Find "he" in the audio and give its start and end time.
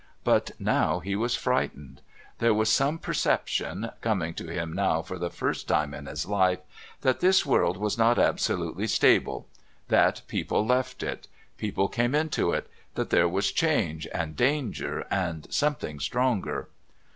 0.99-1.15